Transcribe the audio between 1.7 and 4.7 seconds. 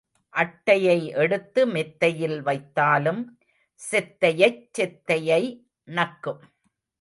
மெத்தையில் வைத்தாலும் செத்தையைச்